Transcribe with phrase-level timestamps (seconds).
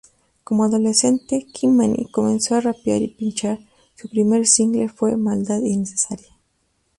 [0.43, 3.59] Como adolescente, Ky-Mani comenzó a rapear y pinchar;
[3.93, 6.35] su primer single fue "maldad innecesaria".